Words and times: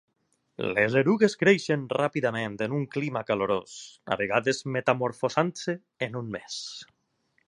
Les 0.77 0.93
erugues 1.01 1.35
creixen 1.41 1.83
ràpidament 1.97 2.55
en 2.67 2.73
un 2.79 2.87
clima 2.95 3.23
calorós, 3.29 3.77
a 4.15 4.17
vegades 4.25 4.63
metamorfosant-se 4.79 5.77
en 6.09 6.19
un 6.23 6.33
mes. 6.39 6.57